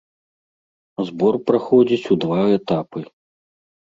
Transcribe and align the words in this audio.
Збор 1.09 1.33
праходзіць 1.49 2.09
у 2.17 2.21
два 2.25 2.41
этапы. 2.59 2.99